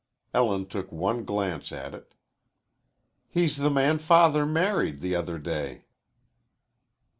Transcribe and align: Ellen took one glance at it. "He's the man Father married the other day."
Ellen 0.33 0.65
took 0.65 0.91
one 0.91 1.25
glance 1.25 1.71
at 1.71 1.93
it. 1.93 2.15
"He's 3.29 3.57
the 3.57 3.69
man 3.69 3.99
Father 3.99 4.47
married 4.47 4.99
the 4.99 5.13
other 5.15 5.37
day." 5.37 5.85